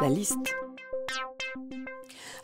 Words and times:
La 0.00 0.08
liste. 0.08 0.67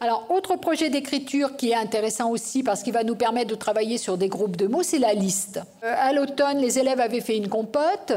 Alors, 0.04 0.26
autre 0.28 0.56
projet 0.56 0.90
d'écriture 0.90 1.56
qui 1.56 1.70
est 1.70 1.74
intéressant 1.74 2.30
aussi 2.30 2.62
parce 2.62 2.82
qu'il 2.82 2.92
va 2.92 3.04
nous 3.04 3.14
permettre 3.14 3.49
de 3.49 3.54
travailler 3.54 3.96
sur 3.96 4.18
des 4.18 4.28
groupes 4.28 4.54
de 4.54 4.67
mots, 4.67 4.83
c'est 4.83 4.99
la 4.99 5.15
liste. 5.15 5.62
Euh, 5.83 5.94
à 5.96 6.12
l'automne, 6.12 6.58
les 6.58 6.78
élèves 6.78 7.00
avaient 7.00 7.22
fait 7.22 7.38
une 7.38 7.49
compote 7.49 8.12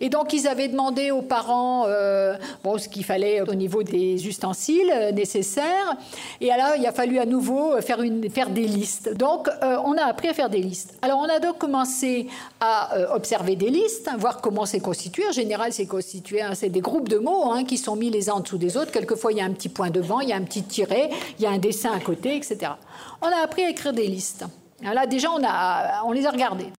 et 0.00 0.08
donc 0.08 0.32
ils 0.32 0.48
avaient 0.48 0.66
demandé 0.66 1.12
aux 1.12 1.22
parents 1.22 1.84
euh, 1.86 2.34
ce 2.76 2.88
qu'il 2.88 3.04
fallait 3.04 3.40
au 3.40 3.54
niveau 3.54 3.84
des 3.84 4.26
ustensiles 4.26 4.92
nécessaires. 5.14 5.96
Et 6.40 6.50
alors, 6.50 6.74
il 6.76 6.84
a 6.84 6.90
fallu 6.90 7.20
à 7.20 7.24
nouveau 7.24 7.80
faire, 7.82 8.00
faire 8.32 8.50
des 8.50 8.66
listes. 8.66 9.16
Donc, 9.16 9.46
euh, 9.62 9.76
on 9.84 9.92
a 9.92 10.06
appris 10.06 10.26
à 10.26 10.34
faire 10.34 10.50
des 10.50 10.60
listes. 10.60 10.98
Alors, 11.02 11.20
on 11.20 11.28
a 11.32 11.38
donc 11.38 11.58
commencé 11.58 12.26
à 12.58 13.14
observer 13.14 13.54
des 13.54 13.70
listes, 13.70 14.10
voir 14.18 14.40
comment 14.40 14.66
c'est 14.66 14.80
constitué. 14.80 15.22
En 15.28 15.32
général, 15.32 15.72
c'est 15.72 15.86
constitué, 15.86 16.42
hein, 16.42 16.54
c'est 16.56 16.68
des 16.68 16.80
groupes 16.80 17.08
de 17.08 17.18
mots 17.18 17.52
hein, 17.52 17.62
qui 17.62 17.78
sont 17.78 17.94
mis 17.94 18.10
les 18.10 18.28
uns 18.28 18.34
en 18.34 18.40
dessous 18.40 18.58
des 18.58 18.76
autres. 18.76 18.90
Quelquefois, 18.90 19.30
il 19.30 19.38
y 19.38 19.40
a 19.40 19.44
un 19.44 19.52
petit 19.52 19.68
point 19.68 19.90
devant, 19.90 20.18
il 20.18 20.30
y 20.30 20.32
a 20.32 20.36
un 20.36 20.42
petit 20.42 20.64
tiret 20.64 21.10
il 21.38 21.42
y 21.42 21.46
a 21.46 21.50
un 21.50 21.58
dessin 21.58 21.92
à 21.92 22.00
côté, 22.00 22.36
etc. 22.36 22.72
On 23.20 23.26
a 23.26 23.42
appris 23.42 23.62
à 23.64 23.70
écrire 23.70 23.92
des 23.92 24.06
listes. 24.06 24.44
là, 24.82 25.06
déjà, 25.06 25.28
on 25.30 26.12
les 26.12 26.26
a 26.26 26.30
regardées. 26.30 26.72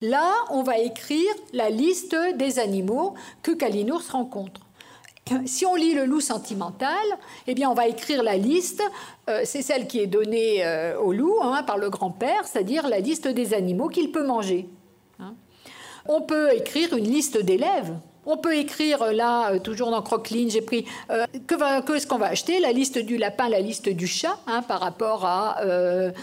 Là, 0.00 0.32
on 0.50 0.62
va 0.62 0.78
écrire 0.78 1.32
la 1.52 1.70
liste 1.70 2.16
des 2.36 2.58
animaux 2.58 3.14
que 3.42 3.52
Kalinours 3.52 4.10
rencontre. 4.10 4.60
Si 5.46 5.64
on 5.64 5.76
lit 5.76 5.94
le 5.94 6.04
loup 6.04 6.20
sentimental, 6.20 7.04
eh 7.46 7.54
bien, 7.54 7.70
on 7.70 7.74
va 7.74 7.86
écrire 7.86 8.24
la 8.24 8.36
liste. 8.36 8.82
Euh, 9.30 9.42
c'est 9.44 9.62
celle 9.62 9.86
qui 9.86 10.00
est 10.00 10.08
donnée 10.08 10.64
euh, 10.64 10.98
au 10.98 11.12
loup 11.12 11.36
hein, 11.40 11.62
par 11.62 11.78
le 11.78 11.90
grand-père, 11.90 12.44
c'est-à-dire 12.44 12.88
la 12.88 12.98
liste 12.98 13.28
des 13.28 13.54
animaux 13.54 13.88
qu'il 13.88 14.10
peut 14.10 14.26
manger. 14.26 14.68
Hein. 15.20 15.34
On 16.06 16.22
peut 16.22 16.52
écrire 16.54 16.96
une 16.96 17.04
liste 17.04 17.38
d'élèves. 17.38 17.94
On 18.24 18.36
peut 18.36 18.56
écrire 18.56 19.02
euh, 19.02 19.12
là, 19.12 19.52
euh, 19.52 19.58
toujours 19.58 19.90
dans 19.90 20.00
Crocline, 20.00 20.48
j'ai 20.48 20.62
pris 20.62 20.84
euh, 21.10 21.26
que, 21.46 21.92
est-ce 21.94 22.06
qu'on 22.06 22.18
va 22.18 22.26
acheter, 22.26 22.60
la 22.60 22.72
liste 22.72 22.98
du 22.98 23.16
lapin, 23.16 23.48
la 23.48 23.60
liste 23.60 23.88
du 23.88 24.06
chat, 24.06 24.38
hein, 24.46 24.62
par 24.62 24.80
rapport 24.80 25.24
à 25.24 25.56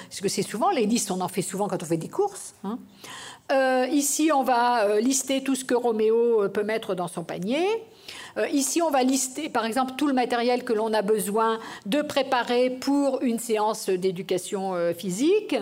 ce 0.09 0.21
que 0.21 0.29
c'est 0.29 0.41
souvent 0.41 0.71
les 0.71 0.85
listes, 0.85 1.11
on 1.11 1.21
en 1.21 1.27
fait 1.27 1.41
souvent 1.41 1.67
quand 1.67 1.81
on 1.83 1.85
fait 1.85 1.97
des 1.97 2.07
courses. 2.07 2.53
Hein. 2.63 2.79
ici, 3.91 4.31
on 4.33 4.43
va 4.43 4.99
lister 4.99 5.43
tout 5.43 5.55
ce 5.55 5.65
que 5.65 5.73
Roméo 5.73 6.47
peut 6.49 6.63
mettre 6.63 6.95
dans 6.95 7.07
son 7.07 7.23
panier. 7.23 7.65
ici, 8.51 8.81
on 8.81 8.89
va 8.89 9.03
lister, 9.03 9.49
par 9.49 9.65
exemple, 9.65 9.93
tout 9.97 10.07
le 10.07 10.13
matériel 10.13 10.63
que 10.63 10.73
l'on 10.73 10.93
a 10.93 11.01
besoin 11.01 11.59
de 11.85 12.01
préparer 12.01 12.69
pour 12.69 13.21
une 13.21 13.39
séance 13.39 13.89
d'éducation 13.89 14.73
physique. 14.97 15.55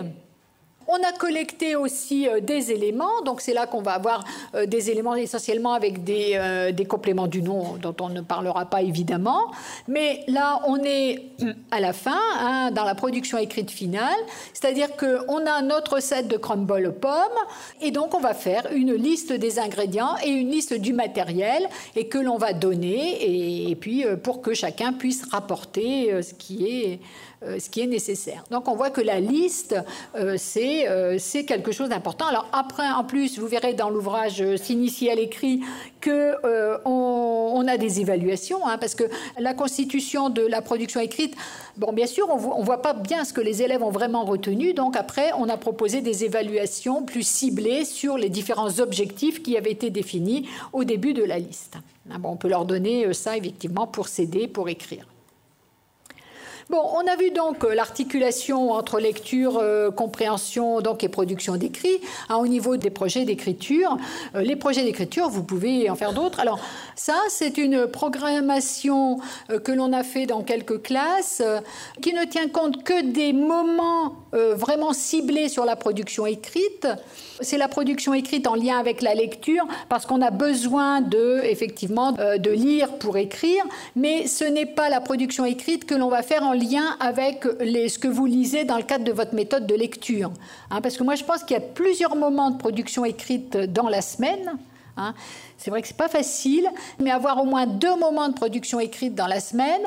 On 0.90 0.96
a 1.06 1.12
collecté 1.12 1.76
aussi 1.76 2.26
euh, 2.26 2.40
des 2.40 2.72
éléments, 2.72 3.20
donc 3.22 3.42
c'est 3.42 3.52
là 3.52 3.66
qu'on 3.66 3.82
va 3.82 3.92
avoir 3.92 4.24
euh, 4.54 4.64
des 4.64 4.90
éléments 4.90 5.14
essentiellement 5.16 5.74
avec 5.74 6.02
des, 6.02 6.32
euh, 6.36 6.72
des, 6.72 6.86
compléments 6.86 7.26
du 7.26 7.42
nom 7.42 7.76
dont 7.76 7.94
on 8.00 8.08
ne 8.08 8.22
parlera 8.22 8.64
pas 8.64 8.80
évidemment. 8.80 9.50
Mais 9.86 10.24
là, 10.28 10.62
on 10.66 10.78
est 10.82 11.24
à 11.70 11.80
la 11.80 11.92
fin, 11.92 12.18
hein, 12.40 12.70
dans 12.70 12.84
la 12.84 12.94
production 12.94 13.36
écrite 13.36 13.70
finale, 13.70 14.16
c'est-à-dire 14.54 14.96
qu'on 14.96 15.46
a 15.46 15.60
notre 15.60 16.00
set 16.00 16.26
de 16.26 16.38
crumble 16.38 16.86
aux 16.86 16.92
pommes, 16.92 17.12
et 17.82 17.90
donc 17.90 18.14
on 18.14 18.20
va 18.20 18.32
faire 18.32 18.66
une 18.72 18.94
liste 18.94 19.34
des 19.34 19.58
ingrédients 19.58 20.14
et 20.24 20.30
une 20.30 20.50
liste 20.50 20.72
du 20.72 20.94
matériel, 20.94 21.68
et 21.96 22.08
que 22.08 22.16
l'on 22.16 22.38
va 22.38 22.54
donner, 22.54 23.68
et 23.70 23.76
puis 23.76 24.06
pour 24.22 24.40
que 24.40 24.54
chacun 24.54 24.94
puisse 24.94 25.22
rapporter 25.30 26.22
ce 26.22 26.32
qui 26.32 26.66
est 26.66 27.00
ce 27.42 27.70
qui 27.70 27.80
est 27.80 27.86
nécessaire. 27.86 28.44
Donc 28.50 28.68
on 28.68 28.74
voit 28.74 28.90
que 28.90 29.00
la 29.00 29.20
liste, 29.20 29.76
euh, 30.16 30.36
euh, 30.86 31.16
c'est 31.18 31.44
quelque 31.44 31.72
chose 31.72 31.88
d'important. 31.88 32.26
Alors 32.26 32.46
après, 32.52 32.88
en 32.88 33.04
plus, 33.04 33.38
vous 33.38 33.46
verrez 33.46 33.74
dans 33.74 33.90
l'ouvrage 33.90 34.44
S'initier 34.56 35.10
à 35.10 35.14
l'écrit 35.14 35.62
que 36.00 36.34
on, 36.84 37.66
a 37.66 37.76
des 37.76 38.00
évaluations, 38.00 38.66
hein, 38.66 38.78
parce 38.78 38.94
que 38.94 39.04
la 39.38 39.52
constitution 39.52 40.30
de 40.30 40.42
la 40.42 40.62
production 40.62 41.00
écrite, 41.00 41.34
bon, 41.76 41.92
bien 41.92 42.06
sûr, 42.06 42.28
on 42.30 42.60
ne 42.60 42.64
voit 42.64 42.82
pas 42.82 42.94
bien 42.94 43.24
ce 43.24 43.32
que 43.32 43.40
les 43.40 43.62
élèves 43.62 43.82
ont 43.82 43.90
vraiment 43.90 44.24
retenu. 44.24 44.74
Donc 44.74 44.96
après, 44.96 45.32
on 45.38 45.48
a 45.48 45.56
proposé 45.56 46.00
des 46.00 46.24
évaluations 46.24 47.02
plus 47.02 47.26
ciblées 47.26 47.84
sur 47.84 48.16
les 48.16 48.28
différents 48.28 48.78
objectifs 48.78 49.42
qui 49.42 49.56
avaient 49.56 49.72
été 49.72 49.90
définis 49.90 50.48
au 50.72 50.84
début 50.84 51.14
de 51.14 51.24
la 51.24 51.38
liste. 51.38 51.74
Ah 52.10 52.18
bon, 52.18 52.30
on 52.30 52.36
peut 52.36 52.48
leur 52.48 52.64
donner 52.64 53.12
ça, 53.12 53.36
effectivement, 53.36 53.86
pour 53.86 54.08
s'aider, 54.08 54.46
pour 54.46 54.68
écrire. 54.68 55.06
Bon, 56.70 56.82
on 56.92 57.06
a 57.06 57.16
vu 57.16 57.30
donc 57.30 57.64
euh, 57.64 57.74
l'articulation 57.74 58.72
entre 58.72 59.00
lecture, 59.00 59.56
euh, 59.56 59.90
compréhension 59.90 60.82
donc, 60.82 61.02
et 61.02 61.08
production 61.08 61.56
d'écrit 61.56 61.98
hein, 62.28 62.36
au 62.36 62.46
niveau 62.46 62.76
des 62.76 62.90
projets 62.90 63.24
d'écriture. 63.24 63.96
Euh, 64.34 64.42
les 64.42 64.54
projets 64.54 64.84
d'écriture, 64.84 65.30
vous 65.30 65.42
pouvez 65.42 65.88
en 65.88 65.94
faire 65.94 66.12
d'autres. 66.12 66.40
Alors 66.40 66.60
ça, 66.94 67.16
c'est 67.30 67.56
une 67.56 67.86
programmation 67.86 69.18
que 69.64 69.72
l'on 69.72 69.94
a 69.94 70.02
fait 70.02 70.26
dans 70.26 70.42
quelques 70.42 70.82
classes 70.82 71.42
qui 72.02 72.12
ne 72.12 72.24
tient 72.24 72.48
compte 72.48 72.82
que 72.82 73.02
des 73.02 73.32
moments 73.32 74.16
vraiment 74.32 74.92
ciblés 74.92 75.48
sur 75.48 75.64
la 75.64 75.76
production 75.76 76.26
écrite. 76.26 76.86
C'est 77.40 77.56
la 77.56 77.68
production 77.68 78.14
écrite 78.14 78.46
en 78.46 78.56
lien 78.56 78.78
avec 78.78 79.00
la 79.00 79.14
lecture 79.14 79.64
parce 79.88 80.06
qu'on 80.06 80.20
a 80.20 80.30
besoin 80.30 81.00
de 81.00 81.40
effectivement 81.44 82.12
de 82.12 82.50
lire 82.50 82.98
pour 82.98 83.16
écrire, 83.16 83.64
mais 83.94 84.26
ce 84.26 84.44
n'est 84.44 84.66
pas 84.66 84.88
la 84.88 85.00
production 85.00 85.44
écrite 85.44 85.84
que 85.86 85.94
l'on 85.94 86.08
va 86.08 86.22
faire 86.22 86.42
en 86.42 86.52
lien 86.58 86.96
avec 87.00 87.46
les, 87.60 87.88
ce 87.88 87.98
que 87.98 88.08
vous 88.08 88.26
lisez 88.26 88.64
dans 88.64 88.76
le 88.76 88.82
cadre 88.82 89.04
de 89.04 89.12
votre 89.12 89.34
méthode 89.34 89.66
de 89.66 89.74
lecture. 89.74 90.30
Hein, 90.70 90.80
parce 90.80 90.96
que 90.96 91.04
moi, 91.04 91.14
je 91.14 91.24
pense 91.24 91.44
qu'il 91.44 91.54
y 91.54 91.58
a 91.58 91.62
plusieurs 91.62 92.16
moments 92.16 92.50
de 92.50 92.58
production 92.58 93.04
écrite 93.04 93.56
dans 93.56 93.88
la 93.88 94.02
semaine. 94.02 94.58
Hein. 94.98 95.14
C'est 95.58 95.70
vrai 95.70 95.82
que 95.82 95.88
c'est 95.88 95.96
pas 95.96 96.08
facile, 96.08 96.68
mais 97.00 97.10
avoir 97.10 97.42
au 97.42 97.44
moins 97.44 97.66
deux 97.66 97.96
moments 97.96 98.28
de 98.28 98.34
production 98.34 98.78
écrite 98.78 99.16
dans 99.16 99.26
la 99.26 99.40
semaine, 99.40 99.80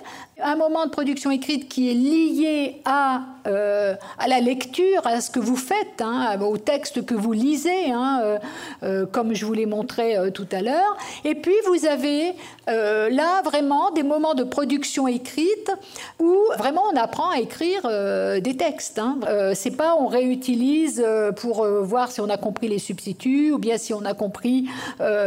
un 0.43 0.55
moment 0.55 0.85
de 0.85 0.91
production 0.91 1.31
écrite 1.31 1.69
qui 1.69 1.89
est 1.89 1.93
lié 1.93 2.81
à, 2.83 3.21
euh, 3.47 3.95
à 4.19 4.27
la 4.27 4.39
lecture, 4.39 5.05
à 5.05 5.21
ce 5.21 5.31
que 5.31 5.39
vous 5.39 5.55
faites, 5.55 6.01
hein, 6.01 6.37
au 6.41 6.57
texte 6.57 7.05
que 7.05 7.13
vous 7.13 7.31
lisez, 7.31 7.91
hein, 7.91 8.19
euh, 8.23 8.39
euh, 8.83 9.05
comme 9.05 9.33
je 9.33 9.45
vous 9.45 9.53
l'ai 9.53 9.65
montré 9.65 10.17
tout 10.33 10.47
à 10.51 10.61
l'heure. 10.61 10.97
Et 11.23 11.35
puis 11.35 11.53
vous 11.67 11.85
avez 11.85 12.33
là 12.67 13.41
vraiment 13.43 13.91
des 13.91 14.03
moments 14.03 14.33
de 14.33 14.43
production 14.43 15.07
écrite 15.07 15.71
où 16.19 16.35
vraiment 16.57 16.83
on 16.91 16.95
apprend 16.95 17.29
à 17.29 17.39
écrire 17.39 17.81
des 18.41 18.55
textes. 18.57 18.99
Hein. 18.99 19.19
c'est 19.53 19.75
pas 19.75 19.95
on 19.95 20.07
réutilise 20.07 21.05
pour 21.35 21.65
voir 21.65 22.11
si 22.11 22.21
on 22.21 22.29
a 22.29 22.37
compris 22.37 22.67
les 22.67 22.79
substituts 22.79 23.51
ou 23.51 23.57
bien 23.57 23.77
si 23.77 23.93
on 23.93 24.05
a 24.05 24.13
compris 24.13 24.69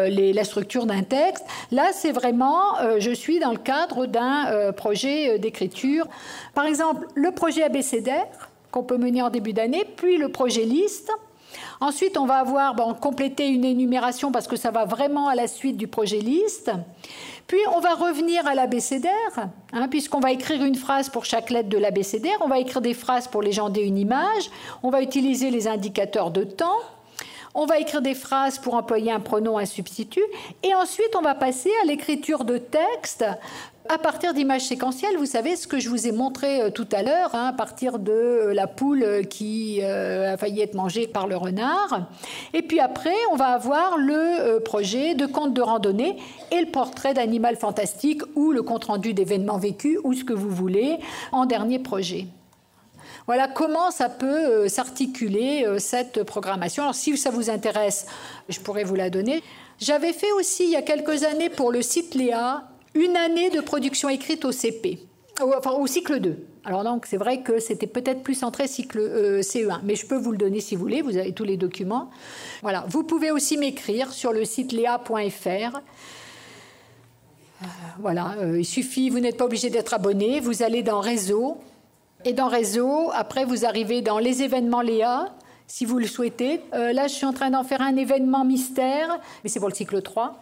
les 0.08 0.34
la 0.34 0.44
structure 0.44 0.86
d'un 0.86 1.02
texte. 1.02 1.44
Là, 1.70 1.90
c'est 1.92 2.12
vraiment, 2.12 2.78
euh, 2.80 2.96
je 2.98 3.10
suis 3.10 3.38
dans 3.38 3.52
le 3.52 3.58
cadre 3.58 4.06
d'un 4.06 4.46
euh, 4.48 4.72
projet 4.72 5.30
euh, 5.30 5.38
d'écriture. 5.38 6.06
Par 6.54 6.66
exemple, 6.66 7.06
le 7.14 7.30
projet 7.30 7.62
abécédaire 7.62 8.50
qu'on 8.70 8.82
peut 8.82 8.98
mener 8.98 9.22
en 9.22 9.30
début 9.30 9.52
d'année, 9.52 9.84
puis 9.96 10.16
le 10.18 10.28
projet 10.28 10.64
liste. 10.64 11.10
Ensuite, 11.80 12.18
on 12.18 12.26
va 12.26 12.36
avoir 12.36 12.74
bon, 12.74 12.94
complété 12.94 13.46
une 13.46 13.64
énumération 13.64 14.32
parce 14.32 14.48
que 14.48 14.56
ça 14.56 14.72
va 14.72 14.84
vraiment 14.84 15.28
à 15.28 15.36
la 15.36 15.46
suite 15.46 15.76
du 15.76 15.86
projet 15.86 16.18
liste. 16.18 16.72
Puis, 17.46 17.60
on 17.74 17.78
va 17.78 17.94
revenir 17.94 18.46
à 18.48 18.54
l'abécédaire, 18.54 19.48
hein, 19.72 19.88
puisqu'on 19.88 20.18
va 20.18 20.32
écrire 20.32 20.64
une 20.64 20.74
phrase 20.74 21.10
pour 21.10 21.24
chaque 21.24 21.50
lettre 21.50 21.68
de 21.68 21.78
l'abécédaire. 21.78 22.36
On 22.40 22.48
va 22.48 22.58
écrire 22.58 22.80
des 22.80 22.94
phrases 22.94 23.28
pour 23.28 23.42
légender 23.42 23.82
une 23.82 23.98
image. 23.98 24.50
On 24.82 24.90
va 24.90 25.02
utiliser 25.02 25.50
les 25.50 25.68
indicateurs 25.68 26.30
de 26.30 26.42
temps. 26.42 26.80
On 27.54 27.66
va 27.66 27.78
écrire 27.78 28.02
des 28.02 28.14
phrases 28.14 28.58
pour 28.58 28.74
employer 28.74 29.12
un 29.12 29.20
pronom, 29.20 29.58
un 29.58 29.64
substitut, 29.64 30.24
et 30.62 30.74
ensuite 30.74 31.14
on 31.16 31.22
va 31.22 31.34
passer 31.34 31.70
à 31.82 31.86
l'écriture 31.86 32.44
de 32.44 32.58
texte 32.58 33.24
à 33.88 33.98
partir 33.98 34.32
d'images 34.32 34.62
séquentielles, 34.62 35.16
vous 35.18 35.26
savez 35.26 35.56
ce 35.56 35.66
que 35.66 35.78
je 35.78 35.90
vous 35.90 36.06
ai 36.06 36.12
montré 36.12 36.62
euh, 36.62 36.70
tout 36.70 36.88
à 36.92 37.02
l'heure, 37.02 37.34
hein, 37.34 37.48
à 37.48 37.52
partir 37.52 37.98
de 37.98 38.12
euh, 38.12 38.54
la 38.54 38.66
poule 38.66 39.26
qui 39.28 39.80
euh, 39.82 40.32
a 40.32 40.36
failli 40.38 40.62
être 40.62 40.74
mangée 40.74 41.06
par 41.06 41.26
le 41.26 41.36
renard. 41.36 42.08
Et 42.54 42.62
puis 42.62 42.80
après, 42.80 43.14
on 43.30 43.36
va 43.36 43.48
avoir 43.48 43.98
le 43.98 44.58
projet 44.60 45.14
de 45.14 45.26
conte 45.26 45.52
de 45.52 45.60
randonnée 45.60 46.16
et 46.50 46.60
le 46.60 46.70
portrait 46.70 47.12
d'animal 47.12 47.56
fantastique 47.56 48.22
ou 48.34 48.52
le 48.52 48.62
compte-rendu 48.62 49.12
d'événements 49.12 49.58
vécus 49.58 49.98
ou 50.02 50.14
ce 50.14 50.24
que 50.24 50.32
vous 50.32 50.50
voulez 50.50 50.98
en 51.32 51.44
dernier 51.44 51.78
projet. 51.78 52.26
Voilà 53.26 53.48
comment 53.48 53.90
ça 53.90 54.10
peut 54.10 54.26
euh, 54.26 54.68
s'articuler, 54.68 55.64
euh, 55.64 55.78
cette 55.78 56.24
programmation. 56.24 56.82
Alors 56.82 56.94
si 56.94 57.16
ça 57.16 57.30
vous 57.30 57.48
intéresse, 57.48 58.06
je 58.50 58.60
pourrais 58.60 58.84
vous 58.84 58.94
la 58.94 59.08
donner. 59.08 59.42
J'avais 59.78 60.12
fait 60.12 60.30
aussi, 60.32 60.64
il 60.64 60.70
y 60.70 60.76
a 60.76 60.82
quelques 60.82 61.24
années, 61.24 61.48
pour 61.48 61.72
le 61.72 61.80
site 61.80 62.14
Léa, 62.14 62.64
une 62.94 63.16
année 63.16 63.48
de 63.48 63.60
production 63.60 64.10
écrite 64.10 64.44
au 64.44 64.52
CP, 64.52 65.00
enfin 65.40 65.72
au 65.72 65.86
cycle 65.86 66.20
2. 66.20 66.36
Alors 66.66 66.84
donc 66.84 67.06
c'est 67.06 67.16
vrai 67.16 67.40
que 67.40 67.58
c'était 67.58 67.86
peut-être 67.86 68.22
plus 68.22 68.34
centré 68.34 68.68
cycle 68.68 68.98
euh, 68.98 69.40
CE1, 69.40 69.80
mais 69.84 69.96
je 69.96 70.06
peux 70.06 70.16
vous 70.16 70.30
le 70.30 70.38
donner 70.38 70.60
si 70.60 70.76
vous 70.76 70.82
voulez, 70.82 71.00
vous 71.00 71.16
avez 71.16 71.32
tous 71.32 71.44
les 71.44 71.56
documents. 71.56 72.10
Voilà, 72.62 72.84
vous 72.88 73.04
pouvez 73.04 73.30
aussi 73.30 73.56
m'écrire 73.56 74.12
sur 74.12 74.32
le 74.34 74.44
site 74.44 74.72
léa.fr. 74.72 75.80
voilà, 77.98 78.36
il 78.54 78.66
suffit, 78.66 79.08
vous 79.08 79.20
n'êtes 79.20 79.38
pas 79.38 79.46
obligé 79.46 79.70
d'être 79.70 79.94
abonné, 79.94 80.40
vous 80.40 80.62
allez 80.62 80.82
dans 80.82 81.00
réseau, 81.00 81.58
et 82.24 82.32
dans 82.32 82.48
Réseau, 82.48 83.10
après, 83.14 83.44
vous 83.44 83.66
arrivez 83.66 84.00
dans 84.00 84.18
les 84.18 84.42
événements 84.42 84.80
Léa. 84.80 85.26
si 85.66 85.84
vous 85.84 85.98
le 85.98 86.06
souhaitez. 86.06 86.60
Euh, 86.74 86.92
là, 86.92 87.06
je 87.06 87.14
suis 87.14 87.26
en 87.26 87.32
train 87.32 87.50
d'en 87.50 87.64
faire 87.64 87.80
un 87.80 87.96
événement 87.96 88.44
mystère, 88.44 89.18
mais 89.42 89.50
c'est 89.50 89.60
pour 89.60 89.68
le 89.68 89.74
cycle 89.74 90.00
3. 90.02 90.38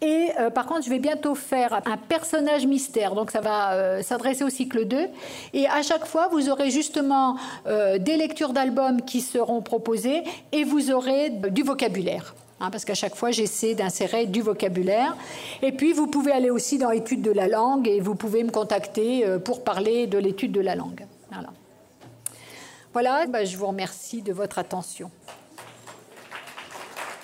Et 0.00 0.28
euh, 0.38 0.48
par 0.48 0.66
contre, 0.66 0.84
je 0.84 0.90
vais 0.90 0.98
bientôt 0.98 1.34
faire 1.34 1.82
un 1.86 1.96
personnage 1.96 2.66
mystère, 2.66 3.14
donc 3.14 3.30
ça 3.30 3.40
va 3.40 3.72
euh, 3.72 4.02
s'adresser 4.02 4.44
au 4.44 4.48
cycle 4.48 4.86
2. 4.86 5.08
Et 5.54 5.66
à 5.66 5.82
chaque 5.82 6.06
fois, 6.06 6.28
vous 6.28 6.48
aurez 6.48 6.70
justement 6.70 7.36
des 7.66 8.16
lectures 8.16 8.52
d'albums 8.52 9.02
qui 9.02 9.20
seront 9.20 9.60
proposées 9.60 10.22
et 10.52 10.64
vous 10.64 10.90
aurez 10.90 11.30
du 11.30 11.62
vocabulaire. 11.62 12.34
Hein, 12.60 12.70
parce 12.70 12.84
qu'à 12.84 12.94
chaque 12.94 13.14
fois, 13.14 13.30
j'essaie 13.30 13.74
d'insérer 13.74 14.26
du 14.26 14.40
vocabulaire. 14.40 15.16
Et 15.62 15.72
puis, 15.72 15.92
vous 15.92 16.06
pouvez 16.06 16.32
aller 16.32 16.50
aussi 16.50 16.78
dans 16.78 16.90
l'étude 16.90 17.22
de 17.22 17.32
la 17.32 17.48
langue 17.48 17.88
et 17.88 18.00
vous 18.00 18.14
pouvez 18.14 18.44
me 18.44 18.50
contacter 18.50 19.24
pour 19.44 19.64
parler 19.64 20.06
de 20.06 20.18
l'étude 20.18 20.52
de 20.52 20.60
la 20.60 20.74
langue. 20.74 21.06
Voilà. 21.30 23.26
Bah, 23.26 23.44
je 23.44 23.56
vous 23.56 23.66
remercie 23.66 24.22
de 24.22 24.32
votre 24.32 24.58
attention. 24.58 25.10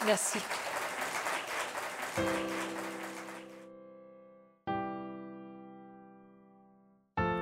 Merci. 0.04 0.38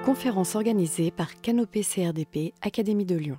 Conférence 0.04 0.54
organisée 0.54 1.10
par 1.10 1.40
Canopée 1.40 1.82
CRDP 1.82 2.54
Académie 2.62 3.04
de 3.04 3.16
Lyon. 3.16 3.38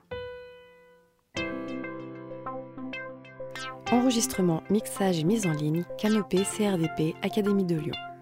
Enregistrement, 3.92 4.64
mixage 4.70 5.20
et 5.20 5.24
mise 5.24 5.46
en 5.46 5.52
ligne 5.52 5.86
Canopée 5.98 6.44
CRDP 6.44 7.16
Académie 7.22 7.66
de 7.66 7.76
Lyon. 7.76 8.15